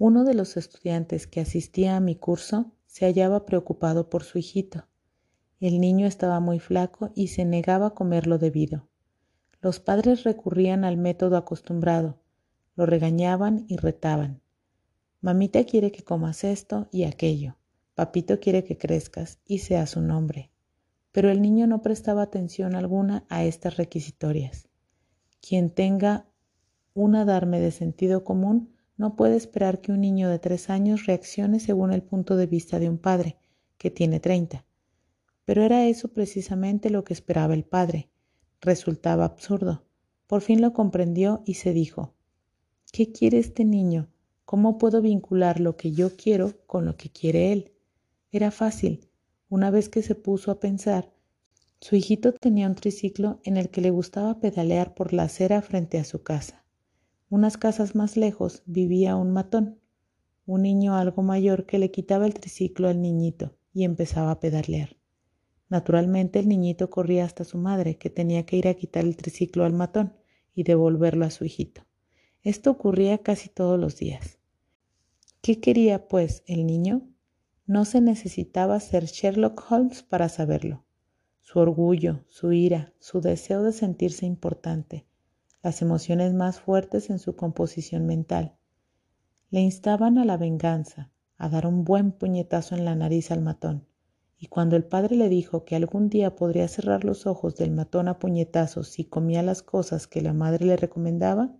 [0.00, 4.86] Uno de los estudiantes que asistía a mi curso se hallaba preocupado por su hijito.
[5.60, 8.88] El niño estaba muy flaco y se negaba a comer lo debido.
[9.60, 12.18] Los padres recurrían al método acostumbrado,
[12.76, 14.40] lo regañaban y retaban.
[15.20, 17.58] Mamita quiere que comas esto y aquello.
[17.94, 20.50] Papito quiere que crezcas y seas un hombre.
[21.12, 24.66] Pero el niño no prestaba atención alguna a estas requisitorias.
[25.46, 26.24] Quien tenga
[26.94, 31.58] un adarme de sentido común no puede esperar que un niño de tres años reaccione
[31.58, 33.38] según el punto de vista de un padre,
[33.78, 34.66] que tiene treinta.
[35.46, 38.10] Pero era eso precisamente lo que esperaba el padre.
[38.60, 39.86] Resultaba absurdo.
[40.26, 42.12] Por fin lo comprendió y se dijo,
[42.92, 44.10] ¿qué quiere este niño?
[44.44, 47.72] ¿Cómo puedo vincular lo que yo quiero con lo que quiere él?
[48.30, 49.08] Era fácil.
[49.48, 51.10] Una vez que se puso a pensar,
[51.80, 55.98] su hijito tenía un triciclo en el que le gustaba pedalear por la acera frente
[55.98, 56.59] a su casa.
[57.30, 59.78] Unas casas más lejos vivía un matón,
[60.46, 64.96] un niño algo mayor que le quitaba el triciclo al niñito y empezaba a pedalear.
[65.68, 69.64] Naturalmente el niñito corría hasta su madre, que tenía que ir a quitar el triciclo
[69.64, 70.12] al matón
[70.56, 71.86] y devolverlo a su hijito.
[72.42, 74.40] Esto ocurría casi todos los días.
[75.40, 77.08] ¿Qué quería, pues, el niño?
[77.64, 80.84] No se necesitaba ser Sherlock Holmes para saberlo.
[81.42, 85.06] su orgullo, su ira, su deseo de sentirse importante,
[85.62, 88.56] las emociones más fuertes en su composición mental.
[89.50, 93.86] Le instaban a la venganza, a dar un buen puñetazo en la nariz al matón.
[94.38, 98.08] Y cuando el padre le dijo que algún día podría cerrar los ojos del matón
[98.08, 101.54] a puñetazos si comía las cosas que la madre le recomendaba,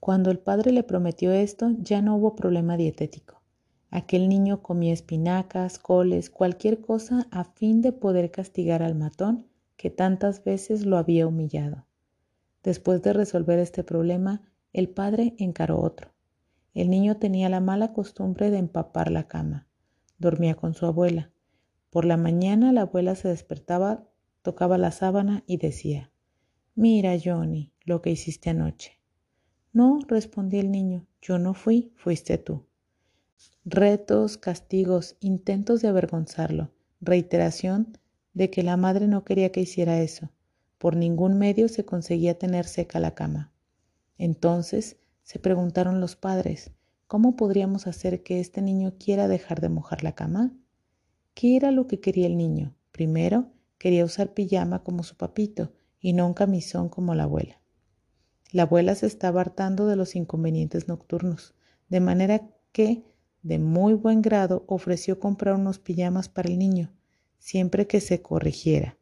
[0.00, 3.42] cuando el padre le prometió esto ya no hubo problema dietético.
[3.90, 9.46] Aquel niño comía espinacas, coles, cualquier cosa a fin de poder castigar al matón
[9.76, 11.86] que tantas veces lo había humillado.
[12.62, 14.42] Después de resolver este problema,
[14.72, 16.12] el padre encaró otro.
[16.74, 19.66] El niño tenía la mala costumbre de empapar la cama.
[20.18, 21.30] Dormía con su abuela.
[21.90, 24.04] Por la mañana la abuela se despertaba,
[24.42, 26.12] tocaba la sábana y decía,
[26.74, 29.00] Mira, Johnny, lo que hiciste anoche.
[29.72, 32.64] No, respondía el niño, yo no fui, fuiste tú.
[33.64, 37.98] Retos, castigos, intentos de avergonzarlo, reiteración
[38.34, 40.30] de que la madre no quería que hiciera eso.
[40.80, 43.52] Por ningún medio se conseguía tener seca la cama.
[44.16, 46.70] Entonces se preguntaron los padres,
[47.06, 50.54] ¿cómo podríamos hacer que este niño quiera dejar de mojar la cama?
[51.34, 52.74] ¿Qué era lo que quería el niño?
[52.92, 55.70] Primero, quería usar pijama como su papito
[56.00, 57.60] y no un camisón como la abuela.
[58.50, 61.52] La abuela se estaba hartando de los inconvenientes nocturnos,
[61.90, 63.04] de manera que,
[63.42, 66.90] de muy buen grado, ofreció comprar unos pijamas para el niño,
[67.38, 68.96] siempre que se corrigiera.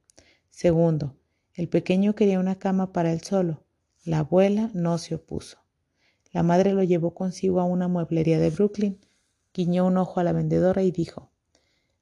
[0.51, 1.14] Segundo,
[1.59, 3.64] el pequeño quería una cama para él solo.
[4.04, 5.59] La abuela no se opuso.
[6.30, 9.00] La madre lo llevó consigo a una mueblería de Brooklyn,
[9.52, 11.32] guiñó un ojo a la vendedora y dijo,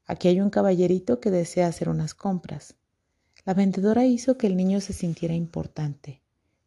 [0.05, 2.77] Aquí hay un caballerito que desea hacer unas compras.
[3.47, 6.21] La vendedora hizo que el niño se sintiera importante.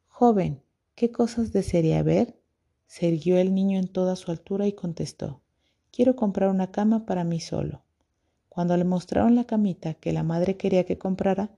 [0.08, 0.64] Joven,
[0.96, 2.40] ¿qué cosas desearía ver?
[2.88, 5.44] Se irguió el niño en toda su altura y contestó,
[5.92, 7.84] Quiero comprar una cama para mí solo.
[8.50, 11.52] Cuando le mostraron la camita que la madre quería que comprara,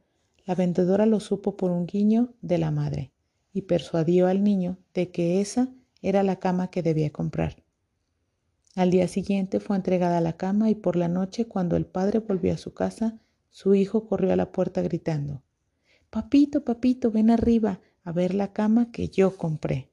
[0.52, 3.14] la vendedora lo supo por un guiño de la madre
[3.54, 5.70] y persuadió al niño de que esa
[6.02, 7.64] era la cama que debía comprar.
[8.76, 12.54] Al día siguiente fue entregada la cama y por la noche, cuando el padre volvió
[12.54, 13.18] a su casa,
[13.50, 15.42] su hijo corrió a la puerta gritando,
[16.10, 19.88] Papito, papito, ven arriba a ver la cama que yo compré.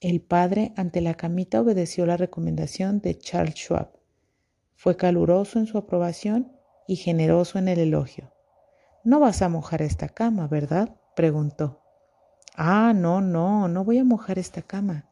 [0.00, 3.90] El padre ante la camita obedeció la recomendación de Charles Schwab.
[4.76, 6.52] Fue caluroso en su aprobación
[6.86, 8.37] y generoso en el elogio.
[9.08, 10.94] No vas a mojar esta cama, ¿verdad?
[11.16, 11.80] preguntó.
[12.54, 15.08] Ah, no, no, no voy a mojar esta cama.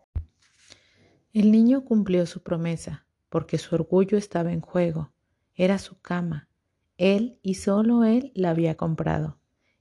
[1.32, 5.12] El niño cumplió su promesa, porque su orgullo estaba en juego.
[5.54, 6.50] Era su cama.
[6.98, 9.38] Él y solo él la había comprado,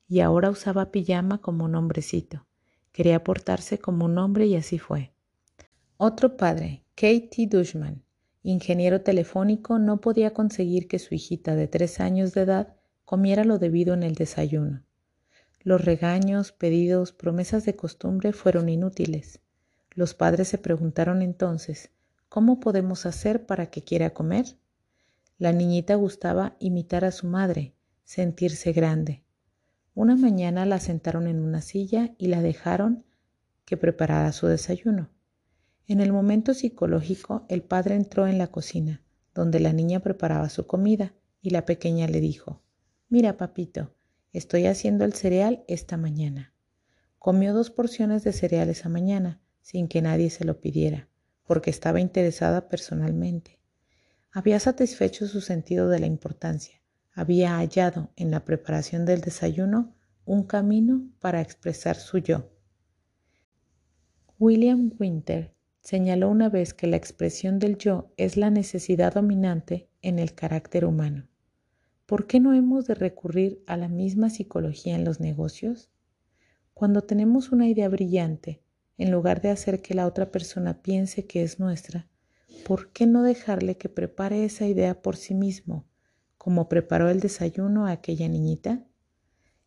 [0.07, 2.47] y ahora usaba pijama como un hombrecito.
[2.93, 5.13] Quería portarse como un hombre y así fue.
[5.97, 8.05] Otro padre, Katie Dushman,
[8.43, 13.59] ingeniero telefónico, no podía conseguir que su hijita de tres años de edad comiera lo
[13.59, 14.83] debido en el desayuno.
[15.61, 19.39] Los regaños, pedidos, promesas de costumbre fueron inútiles.
[19.91, 21.91] Los padres se preguntaron entonces,
[22.29, 24.57] ¿cómo podemos hacer para que quiera comer?
[25.37, 29.23] La niñita gustaba imitar a su madre, sentirse grande.
[29.93, 33.05] Una mañana la sentaron en una silla y la dejaron
[33.65, 35.09] que preparara su desayuno.
[35.87, 39.01] En el momento psicológico, el padre entró en la cocina,
[39.33, 42.61] donde la niña preparaba su comida, y la pequeña le dijo,
[43.09, 43.95] Mira, papito,
[44.35, 46.53] Estoy haciendo el cereal esta mañana.
[47.19, 51.07] Comió dos porciones de cereal esa mañana, sin que nadie se lo pidiera,
[51.45, 53.61] porque estaba interesada personalmente.
[54.33, 56.81] Había satisfecho su sentido de la importancia.
[57.13, 59.95] Había hallado en la preparación del desayuno
[60.25, 62.51] un camino para expresar su yo.
[64.37, 70.19] William Winter señaló una vez que la expresión del yo es la necesidad dominante en
[70.19, 71.29] el carácter humano.
[72.05, 75.89] ¿Por qué no hemos de recurrir a la misma psicología en los negocios?
[76.73, 78.61] Cuando tenemos una idea brillante,
[78.97, 82.07] en lugar de hacer que la otra persona piense que es nuestra,
[82.65, 85.85] ¿por qué no dejarle que prepare esa idea por sí mismo,
[86.37, 88.85] como preparó el desayuno a aquella niñita?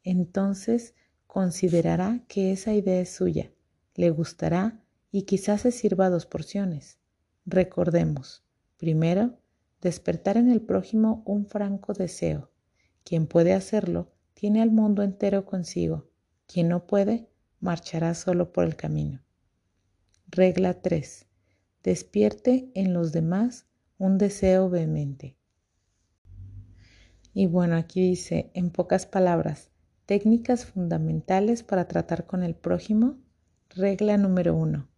[0.02, 0.94] Entonces
[1.26, 3.52] considerará que esa idea es suya,
[3.94, 4.80] le gustará
[5.10, 6.98] y quizás se sirva dos porciones.
[7.44, 8.44] Recordemos,
[8.76, 9.38] primero,
[9.80, 12.50] despertar en el prójimo un franco deseo.
[13.04, 16.10] Quien puede hacerlo tiene al mundo entero consigo.
[16.46, 17.28] Quien no puede,
[17.60, 19.22] marchará solo por el camino.
[20.28, 21.26] Regla 3.
[21.82, 23.66] Despierte en los demás
[23.98, 25.36] un deseo vehemente.
[27.32, 29.70] Y bueno, aquí dice, en pocas palabras,
[30.06, 33.18] técnicas fundamentales para tratar con el prójimo.
[33.70, 34.88] Regla número 1.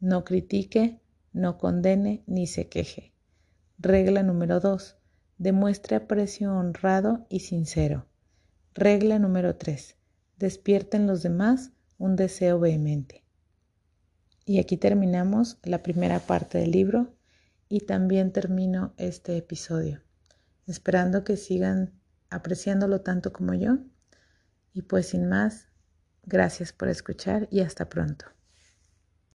[0.00, 1.00] No critique,
[1.32, 3.15] no condene ni se queje.
[3.78, 4.96] Regla número 2.
[5.36, 8.06] Demuestre aprecio honrado y sincero.
[8.74, 9.96] Regla número 3.
[10.38, 13.22] Despierta en los demás un deseo vehemente.
[14.46, 17.14] Y aquí terminamos la primera parte del libro
[17.68, 20.00] y también termino este episodio,
[20.66, 21.92] esperando que sigan
[22.30, 23.76] apreciándolo tanto como yo.
[24.72, 25.68] Y pues sin más,
[26.22, 28.35] gracias por escuchar y hasta pronto.